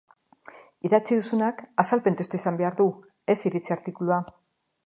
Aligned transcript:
Idatzi 0.89 1.17
duzunak 1.19 1.61
azalpen 1.85 2.19
testua 2.23 2.41
izan 2.43 2.59
behar 2.63 2.81
du, 2.83 2.89
ez 3.35 3.39
iritzi 3.51 3.79
artikulua. 3.81 4.23